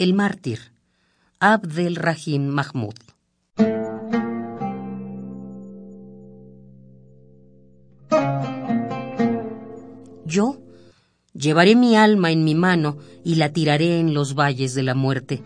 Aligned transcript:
El 0.00 0.14
mártir, 0.14 0.72
Abdel 1.40 1.94
Rahim 1.94 2.46
Mahmoud. 2.46 2.94
Yo 10.24 10.56
llevaré 11.34 11.76
mi 11.76 11.96
alma 11.96 12.30
en 12.30 12.44
mi 12.44 12.54
mano 12.54 12.96
y 13.24 13.34
la 13.34 13.52
tiraré 13.52 14.00
en 14.00 14.14
los 14.14 14.34
valles 14.34 14.74
de 14.74 14.82
la 14.84 14.94
muerte. 14.94 15.42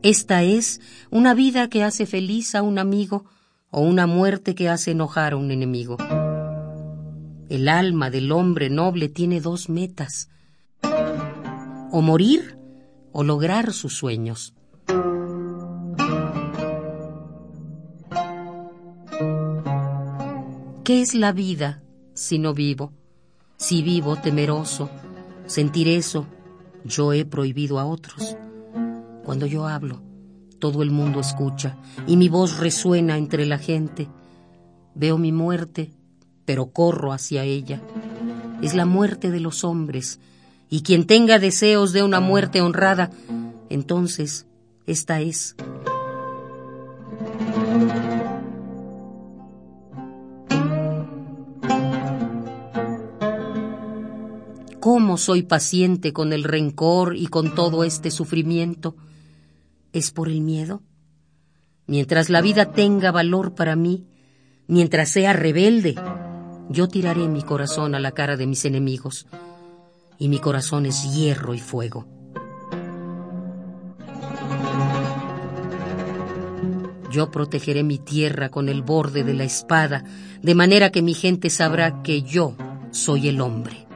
Esta 0.00 0.42
es 0.44 0.80
una 1.10 1.34
vida 1.34 1.68
que 1.68 1.82
hace 1.82 2.06
feliz 2.06 2.54
a 2.54 2.62
un 2.62 2.78
amigo 2.78 3.26
o 3.70 3.82
una 3.82 4.06
muerte 4.06 4.54
que 4.54 4.70
hace 4.70 4.92
enojar 4.92 5.34
a 5.34 5.36
un 5.36 5.50
enemigo. 5.50 5.98
El 7.52 7.68
alma 7.68 8.08
del 8.08 8.32
hombre 8.32 8.70
noble 8.70 9.10
tiene 9.10 9.42
dos 9.42 9.68
metas, 9.68 10.30
o 11.90 12.00
morir 12.00 12.56
o 13.12 13.24
lograr 13.24 13.74
sus 13.74 13.94
sueños. 13.94 14.54
¿Qué 20.82 21.02
es 21.02 21.14
la 21.14 21.32
vida 21.32 21.82
si 22.14 22.38
no 22.38 22.54
vivo? 22.54 22.94
Si 23.58 23.82
vivo 23.82 24.16
temeroso, 24.16 24.88
sentir 25.44 25.88
eso, 25.88 26.26
yo 26.86 27.12
he 27.12 27.26
prohibido 27.26 27.78
a 27.78 27.84
otros. 27.84 28.34
Cuando 29.24 29.44
yo 29.44 29.66
hablo, 29.66 30.00
todo 30.58 30.82
el 30.82 30.90
mundo 30.90 31.20
escucha 31.20 31.76
y 32.06 32.16
mi 32.16 32.30
voz 32.30 32.60
resuena 32.60 33.18
entre 33.18 33.44
la 33.44 33.58
gente. 33.58 34.08
Veo 34.94 35.18
mi 35.18 35.32
muerte, 35.32 35.92
pero 36.44 36.70
corro 36.70 37.12
hacia 37.12 37.44
ella. 37.44 37.80
Es 38.62 38.74
la 38.74 38.86
muerte 38.86 39.30
de 39.30 39.40
los 39.40 39.64
hombres, 39.64 40.20
y 40.68 40.82
quien 40.82 41.06
tenga 41.06 41.38
deseos 41.38 41.92
de 41.92 42.02
una 42.02 42.20
muerte 42.20 42.60
honrada, 42.60 43.10
entonces 43.68 44.46
esta 44.86 45.20
es. 45.20 45.54
¿Cómo 54.80 55.16
soy 55.16 55.42
paciente 55.42 56.12
con 56.12 56.32
el 56.32 56.42
rencor 56.42 57.16
y 57.16 57.28
con 57.28 57.54
todo 57.54 57.84
este 57.84 58.10
sufrimiento? 58.10 58.96
¿Es 59.92 60.10
por 60.10 60.28
el 60.28 60.40
miedo? 60.40 60.82
Mientras 61.86 62.30
la 62.30 62.40
vida 62.40 62.72
tenga 62.72 63.12
valor 63.12 63.54
para 63.54 63.76
mí, 63.76 64.06
mientras 64.66 65.10
sea 65.10 65.34
rebelde, 65.34 65.94
yo 66.68 66.88
tiraré 66.88 67.28
mi 67.28 67.42
corazón 67.42 67.94
a 67.94 68.00
la 68.00 68.12
cara 68.12 68.36
de 68.36 68.46
mis 68.46 68.64
enemigos, 68.64 69.26
y 70.18 70.28
mi 70.28 70.38
corazón 70.38 70.86
es 70.86 71.14
hierro 71.14 71.54
y 71.54 71.58
fuego. 71.58 72.06
Yo 77.10 77.30
protegeré 77.30 77.82
mi 77.82 77.98
tierra 77.98 78.48
con 78.48 78.68
el 78.68 78.82
borde 78.82 79.22
de 79.22 79.34
la 79.34 79.44
espada, 79.44 80.04
de 80.40 80.54
manera 80.54 80.90
que 80.90 81.02
mi 81.02 81.12
gente 81.12 81.50
sabrá 81.50 82.02
que 82.02 82.22
yo 82.22 82.54
soy 82.90 83.28
el 83.28 83.40
hombre. 83.40 83.86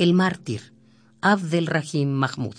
El 0.00 0.14
mártir, 0.14 0.72
Abdel 1.20 1.66
Rahim 1.66 2.08
Mahmoud. 2.08 2.56